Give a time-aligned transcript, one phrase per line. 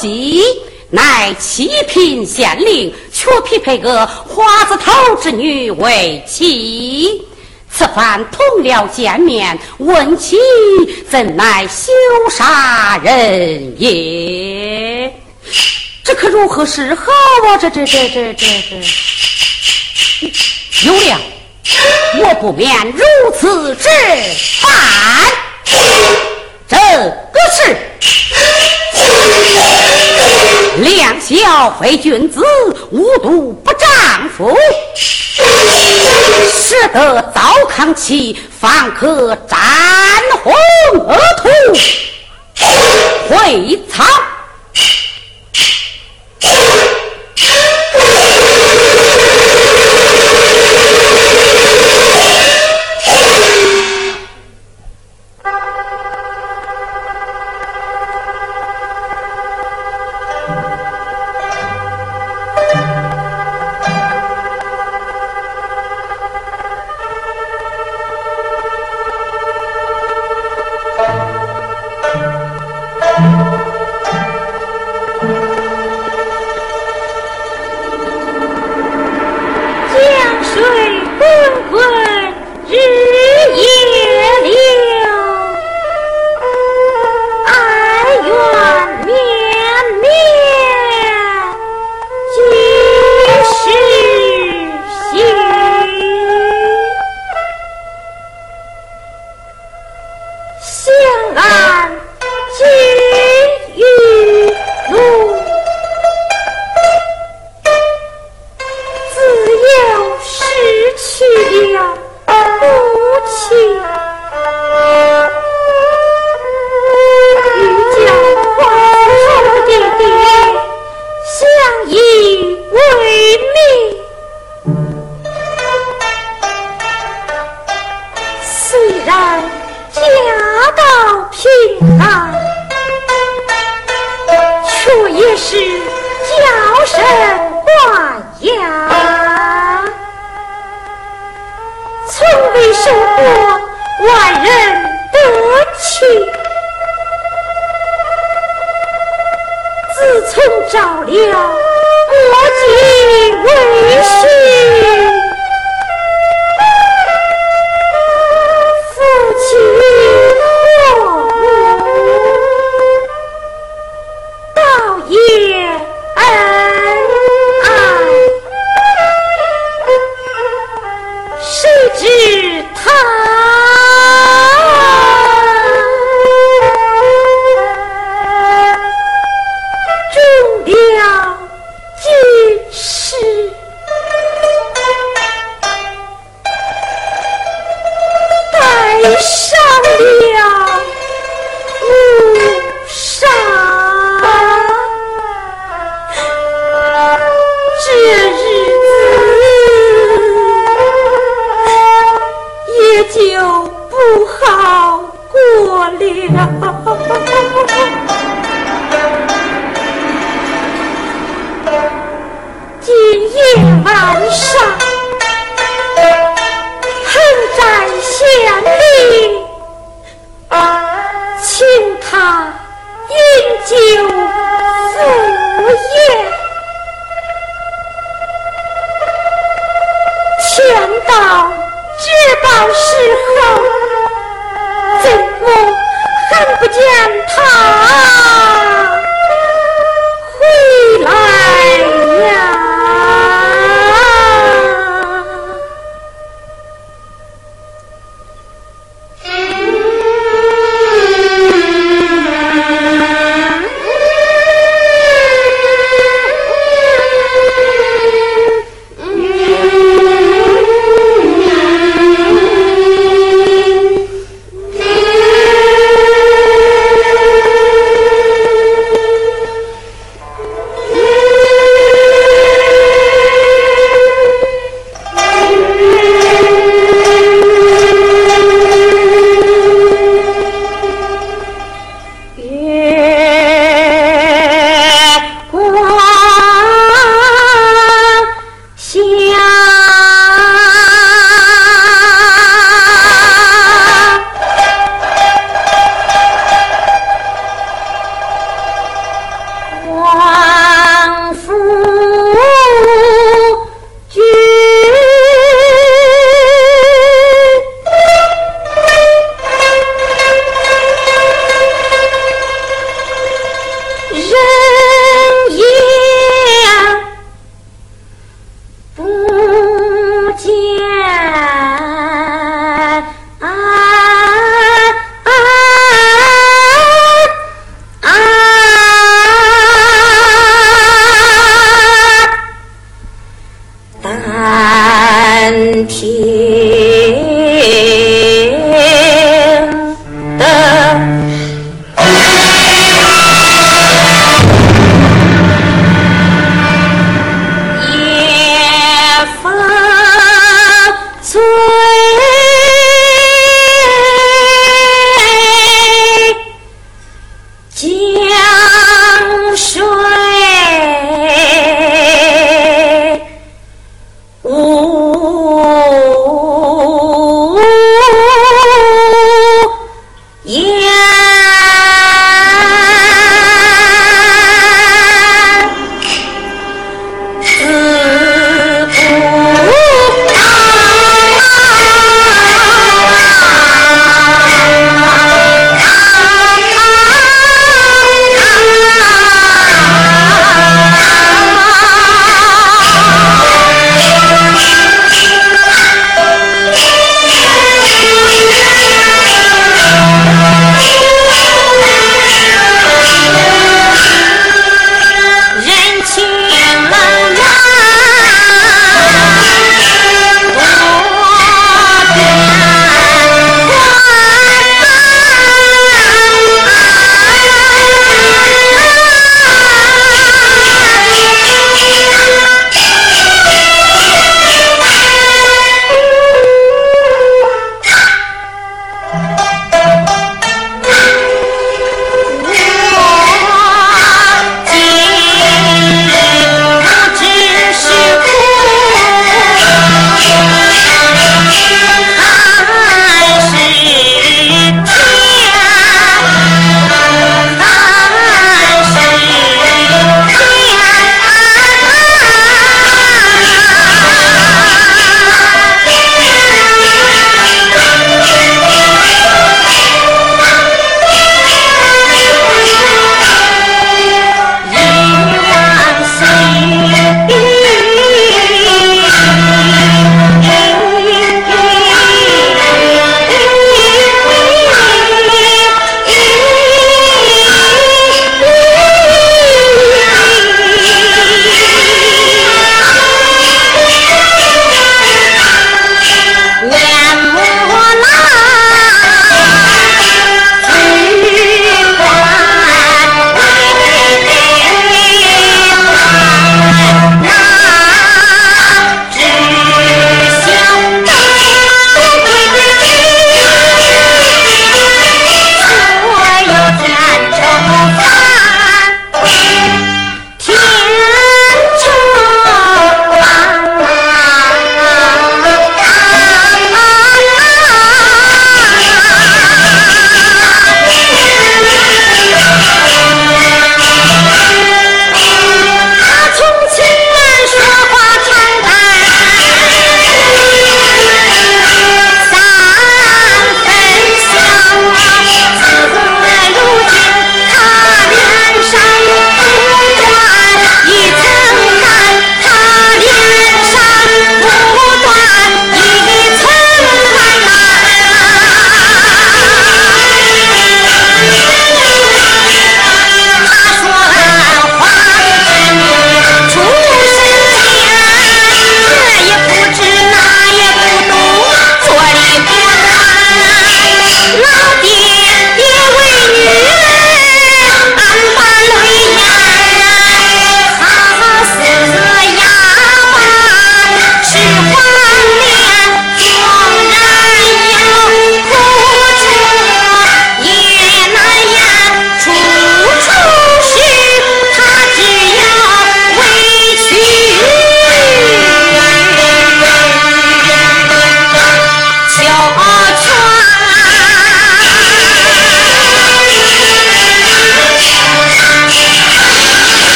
[0.00, 0.42] 安莫及，
[0.90, 7.22] 乃七品县令，却匹配个花子头之女为妻。
[7.72, 10.36] 此番同僚见面，问起
[11.08, 11.92] 怎奈羞
[12.30, 15.12] 杀人也？
[16.02, 17.04] 这可如何是好
[17.46, 17.56] 啊？
[17.58, 18.82] 这这这这这这，
[20.86, 21.20] 有了，
[22.18, 23.04] 我不免如
[23.38, 23.88] 此之
[24.60, 24.89] 犯。
[31.60, 32.42] 要非君子，
[32.90, 34.56] 无毒不丈夫。
[36.54, 39.58] 使得糟糠妻，方可斩
[40.42, 40.54] 红
[41.00, 41.50] 额土，
[43.28, 44.02] 回草。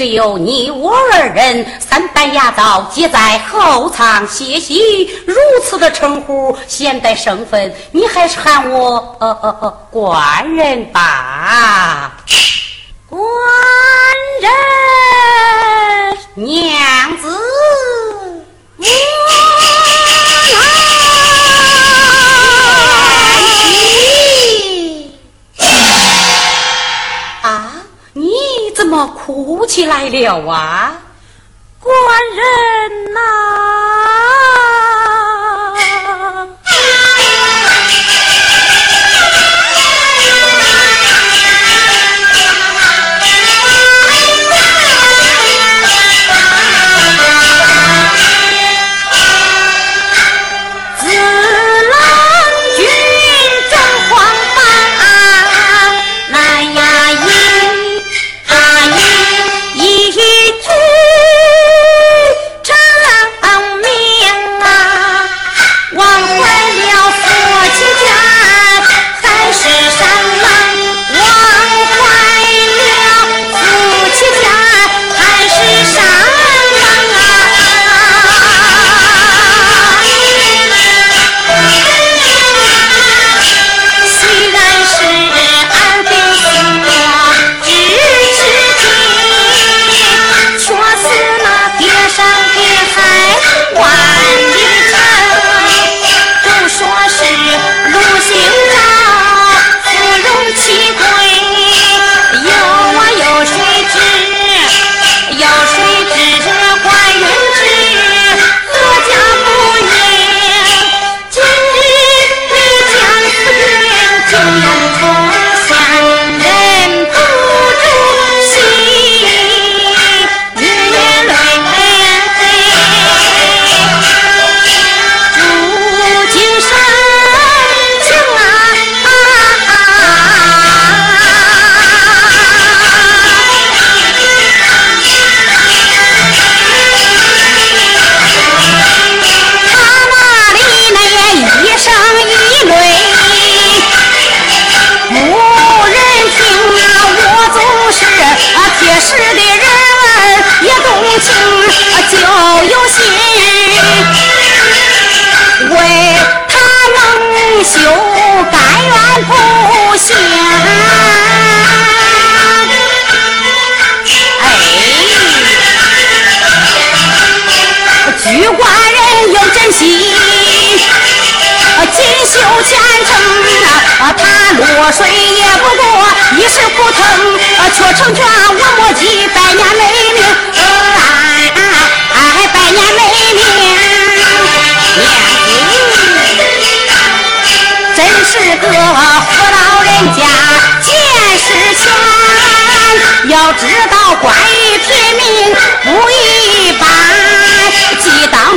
[0.00, 12.16] 只有你我二人，三班牙刀皆在后舱歇息，如此的称呼现代身份，你还是喊我呃呃呃官人吧，
[13.10, 13.20] 官
[14.40, 14.50] 人，
[16.46, 16.79] 娘
[30.00, 30.99] 来了啊？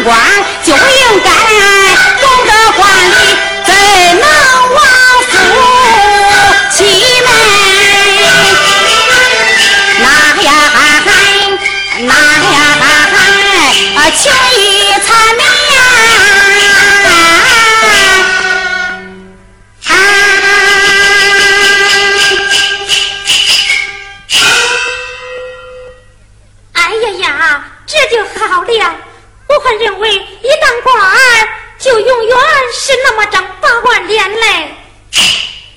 [0.03, 0.17] 既当官
[0.63, 0.92] 就会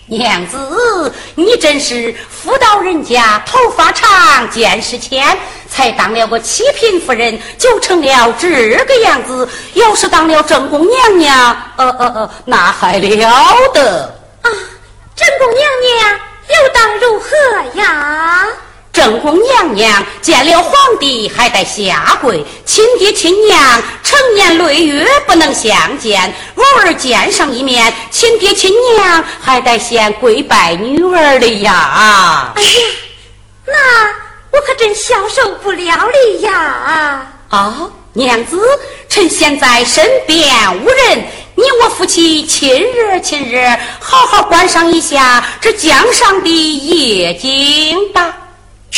[0.06, 5.36] 娘子，你真是妇道人家，头发长，见识浅，
[5.68, 9.48] 才当了个七品夫人，就成了这个样子。
[9.74, 13.30] 要是当了正宫娘娘，呃呃呃，那还了
[13.74, 14.02] 得！
[14.42, 14.50] 啊，
[15.16, 18.46] 正宫娘娘又当如何呀？
[18.96, 32.54] 正宫娘娘见了皇帝还得下跪，亲爹亲娘成年累月不能相见，偶尔见上一面，亲爹亲娘还得先跪拜女儿的呀。
[32.56, 32.68] 哎呀，
[33.66, 33.74] 那
[34.50, 37.26] 我可真消受不了了呀！
[37.50, 38.58] 啊，娘子，
[39.10, 40.42] 趁现在身边
[40.82, 41.22] 无人，
[41.54, 43.60] 你我夫妻亲热亲热，
[44.00, 48.34] 好好观赏一下这江上的夜景吧。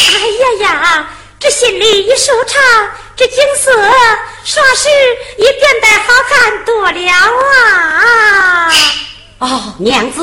[0.01, 1.09] 哎呀呀，
[1.41, 2.63] 这心里一舒畅，
[3.17, 3.73] 这景色
[4.45, 4.89] 霎时
[5.39, 8.73] 也变得好看多了啊！
[9.41, 10.23] 哦，娘子，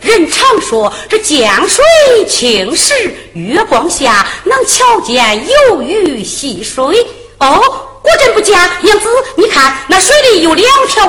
[0.00, 1.84] 人常说这江水
[2.28, 2.94] 清时，
[3.34, 7.06] 月光下能瞧见游鱼戏水。
[7.38, 7.58] 哦，
[8.02, 11.06] 果真不假，娘子，你看那水里有两条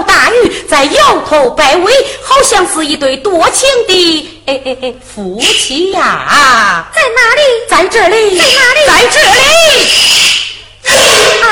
[0.70, 6.86] 在摇头摆尾，好像是一对多情的哎哎哎夫妻呀！
[6.94, 7.42] 在哪里？
[7.70, 8.38] 在这里。
[8.38, 8.86] 在哪里？
[8.88, 9.36] 在这里。
[11.42, 11.46] 啊，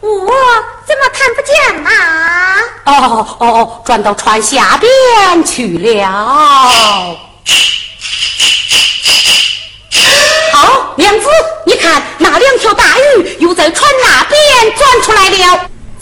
[0.00, 0.32] 我
[0.86, 1.90] 怎么看不见呐？
[2.84, 6.06] 哦哦哦，转到船下边去了。
[10.52, 11.28] 好，娘子，
[11.66, 15.70] 你看那两条大鱼又在船那边钻出来了。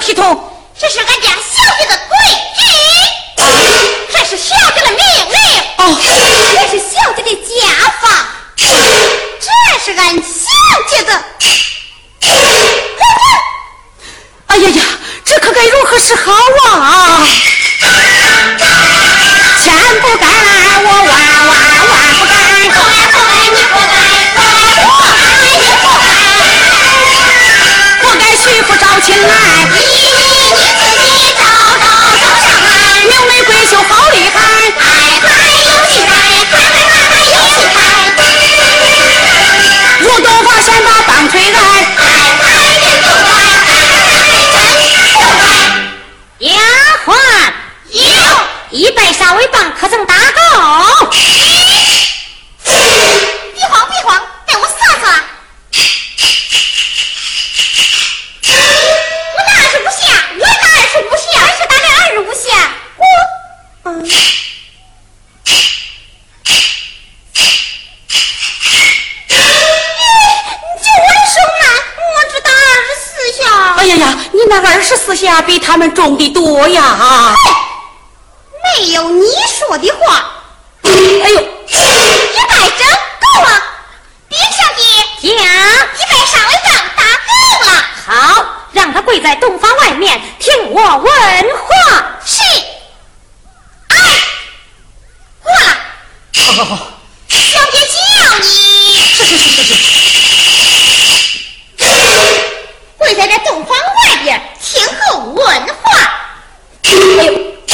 [0.00, 0.22] 谁的？
[75.10, 77.34] 私下比他们重的多呀！
[78.78, 80.24] 没有你说的话。
[80.84, 82.86] 哎呦，一拜整
[83.18, 83.60] 够了，
[84.28, 84.84] 禀上帝，
[85.20, 87.28] 讲，一拜上位仗打够
[87.66, 87.68] 了。
[88.06, 92.06] 好，让他跪在洞房外面听我问话。
[92.24, 92.44] 是。
[93.88, 93.98] 哎，
[95.42, 95.76] 过了。
[96.36, 96.86] 好好好。
[97.28, 97.98] 小姐叫
[98.38, 98.46] 你。
[98.94, 99.90] 是是是是是。
[102.96, 105.44] 跪在这洞房外边听候问
[105.82, 105.90] 话。
[106.84, 106.90] 哎
[107.24, 107.32] 呦，
[107.64, 107.72] 不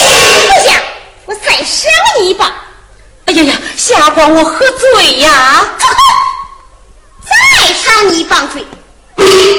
[0.64, 0.80] 下，
[1.26, 2.50] 我再赏你一棒。
[3.26, 5.66] 哎呀呀，下官我喝醉呀！
[7.50, 8.64] 再赏你一棒槌。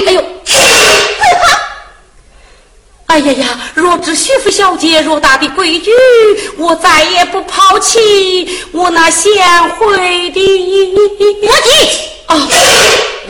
[0.07, 0.55] 哎呦，快
[1.43, 1.59] 跑！
[3.07, 4.37] 哎呀呀，若知徐
[5.03, 5.91] 偌大的规矩，
[6.57, 9.31] 我再也不抛弃我那贤
[9.69, 10.95] 惠的。
[11.41, 11.89] 我急
[12.27, 12.47] 啊！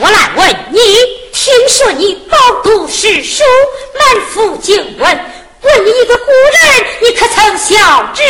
[0.00, 0.80] 我来问你，
[1.32, 3.42] 听说你饱读诗书，
[3.98, 5.18] 满腹经纶，
[5.62, 8.22] 问你一个古人，你可曾晓之？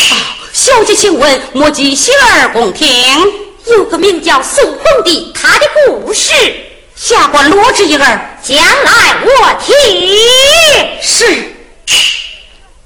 [0.00, 0.36] 啊！
[0.52, 2.86] 小姐，请问莫记洗耳恭听。
[3.66, 6.32] 有个名叫宋弘的，他的故事，
[6.96, 9.74] 下官罗之一儿将来我听。
[11.02, 11.54] 是。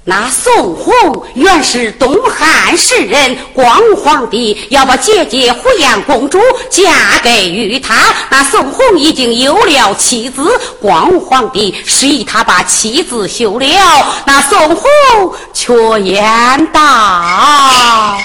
[0.05, 0.93] 那宋弘
[1.33, 6.37] 原是东汉诗人，光皇帝要把姐姐胡杨公主
[6.69, 7.95] 嫁给于他。
[8.29, 13.65] 那宋弘已经有了妻子，光皇帝示意他把妻子休了。
[14.25, 18.17] 那宋弘却言道：“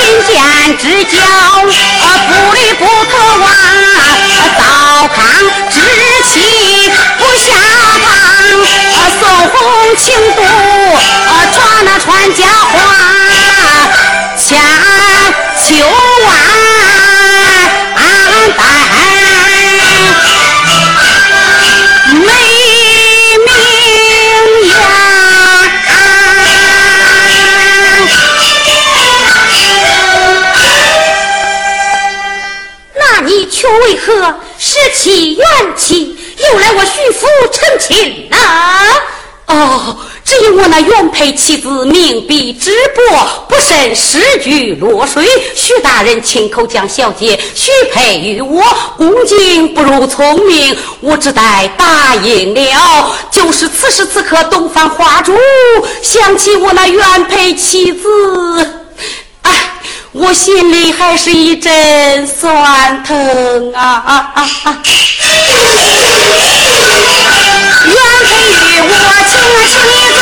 [0.00, 1.20] 贫贱之交，
[1.62, 3.44] 不离不可忘。
[4.58, 4.62] 糟
[5.08, 5.18] 糠
[5.70, 5.76] 之。”
[6.22, 6.36] 妻
[7.18, 7.48] 不下
[8.04, 8.08] 堂，
[9.18, 9.58] 送红
[9.96, 10.38] 情毒，
[11.52, 12.76] 传那传佳话，
[14.36, 14.48] 千
[15.56, 15.68] 秋
[34.00, 36.16] 却为何舍弃元妻？
[36.38, 38.36] 又来我徐府成亲呐！
[39.46, 45.26] 哦，只因我那原配妻子命比之薄，不慎失举落水。
[45.54, 48.62] 徐大人亲口将小姐许配于我，
[48.96, 53.12] 恭敬不如聪明，我只待答应了。
[53.30, 55.36] 就是此时此刻，东方花烛，
[56.00, 58.79] 想起我那原配妻子。
[60.12, 64.82] 我心里还是一阵酸疼啊啊啊啊！
[67.86, 67.94] 原
[68.24, 68.92] 配与我
[69.28, 69.32] 情
[69.68, 70.18] 深意重，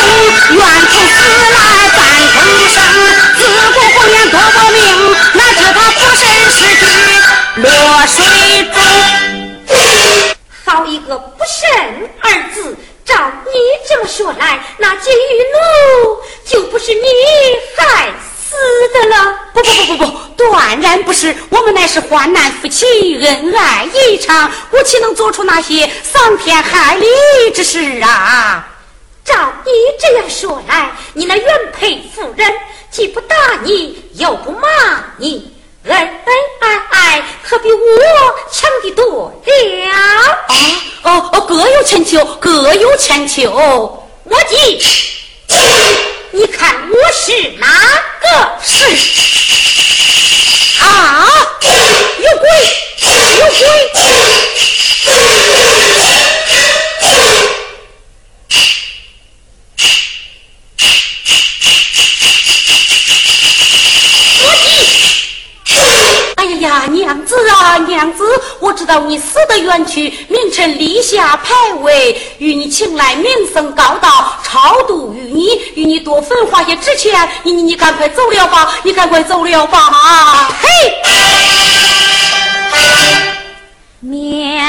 [0.56, 1.16] 愿从死
[1.54, 1.56] 来
[1.96, 1.98] 半
[2.34, 2.36] 空
[2.68, 2.76] 生。
[3.34, 3.40] 自
[3.72, 4.78] 古红颜多薄命，
[5.32, 6.20] 哪知他不慎
[6.52, 6.84] 失去
[7.62, 7.66] 落
[8.06, 8.16] 水
[8.74, 8.76] 中。
[10.66, 11.56] 好一个不慎
[12.20, 12.76] 二字！
[13.06, 13.14] 照
[13.46, 13.50] 你
[13.88, 15.16] 这么说来，那金玉
[15.54, 15.56] 奴
[16.44, 17.00] 就不是你
[17.74, 18.37] 害死。
[18.48, 18.56] 死
[18.94, 19.38] 的了！
[19.52, 21.34] 不不不不不，断然不是。
[21.50, 22.86] 我们乃是患难夫妻，
[23.20, 27.06] 恩爱一场，我岂能做出那些伤天害理
[27.54, 28.66] 之事啊？
[29.24, 32.50] 照你这样说来，你那原配夫人
[32.90, 34.68] 既不打你，又不骂
[35.18, 37.78] 你，恩恩爱爱，可比我
[38.50, 39.90] 强的多了。
[39.90, 40.38] 啊
[41.02, 43.50] 哦哦，各有千秋，各有千秋。
[44.24, 44.80] 我记。
[46.30, 47.66] 你看我是哪
[48.20, 48.58] 个？
[48.62, 48.84] 是
[50.82, 51.26] 啊，
[52.18, 52.48] 有鬼，
[53.38, 53.68] 有鬼。
[67.98, 68.24] 娘子，
[68.60, 77.28] 我知道你死的冤屈，名臣立下牌位，与你请来名声高道，超度于你，与你多分化些纸钱。
[77.42, 80.48] 你你你，赶快走了吧，你赶快走了吧。
[80.60, 80.68] 嘿，
[83.98, 84.64] 面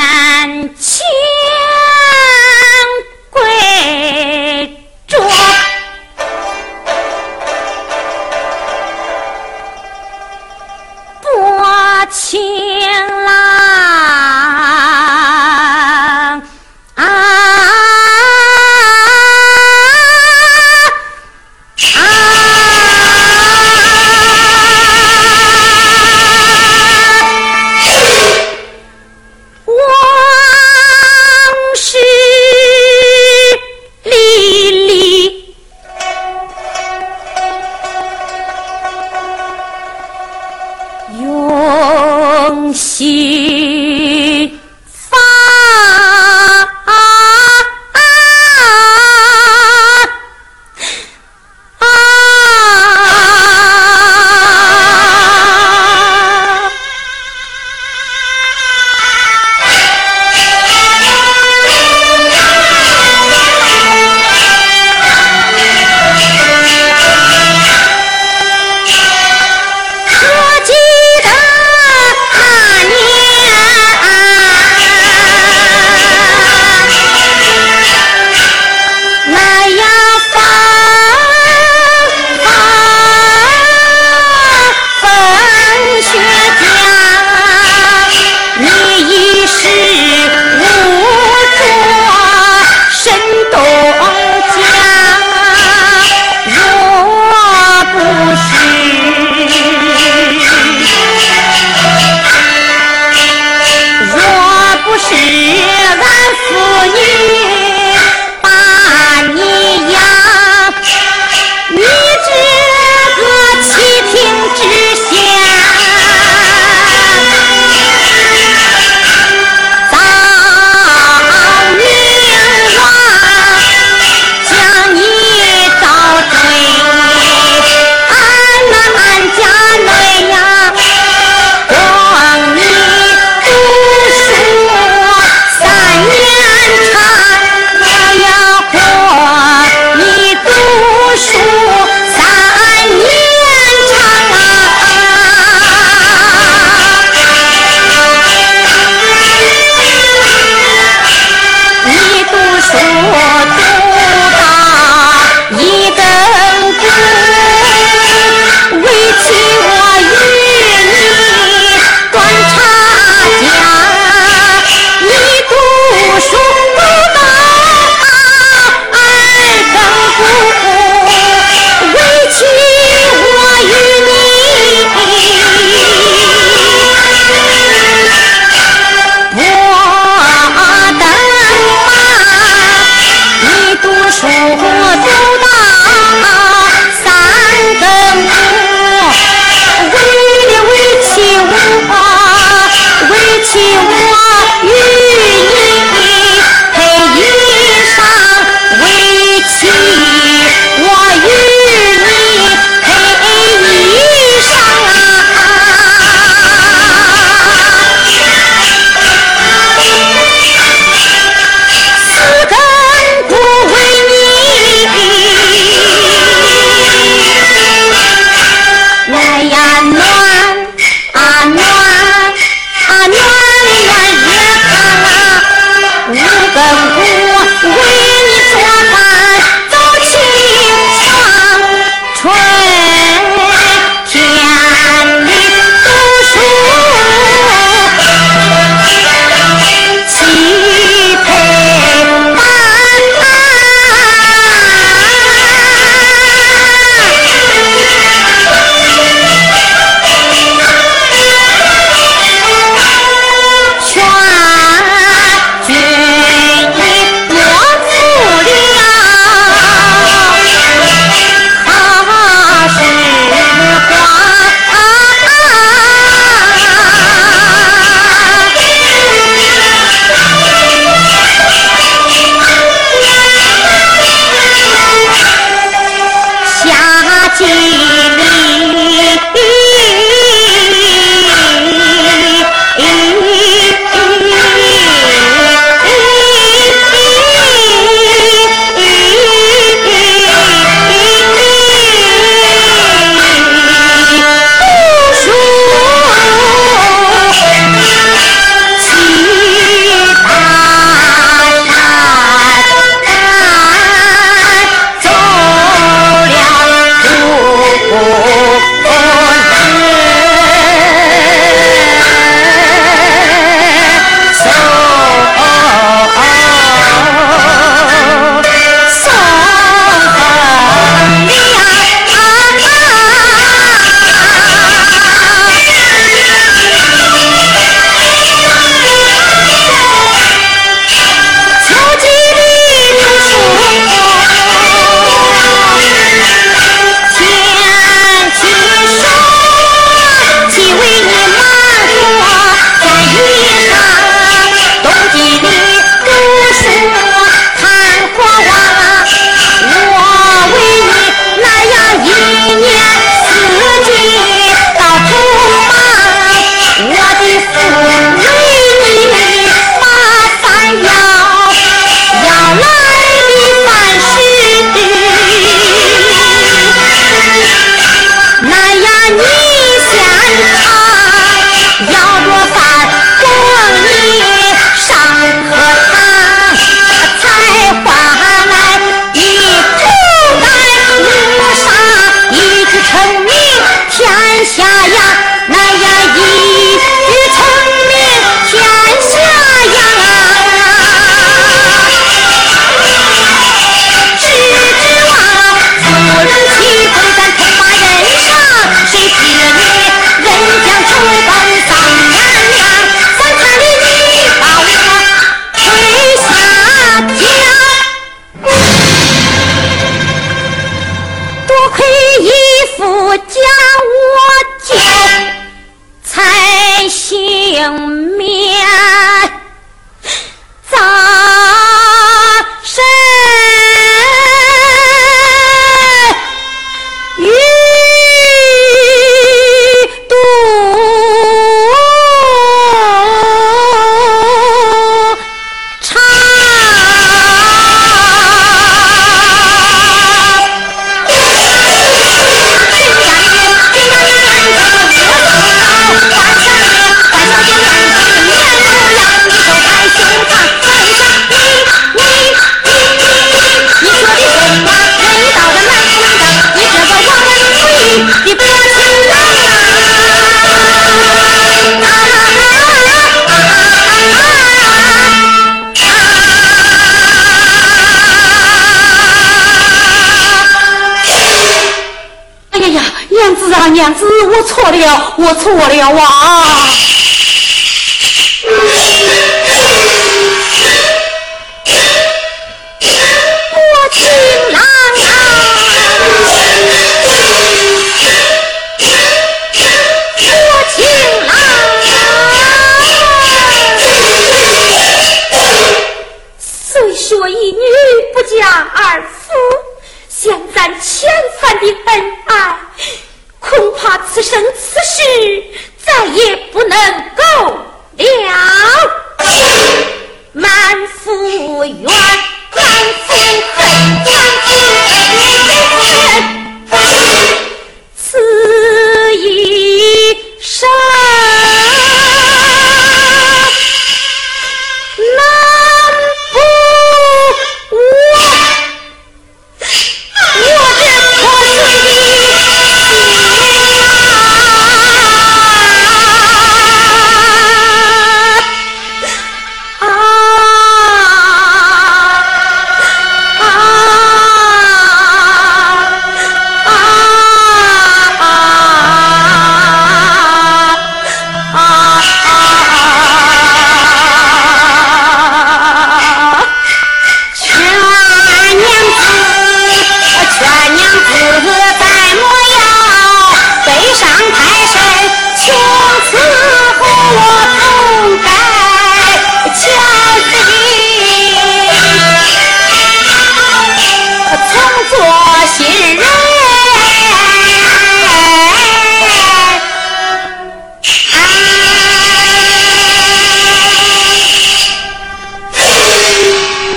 [473.80, 477.09] 娘子，我错了，我错了啊！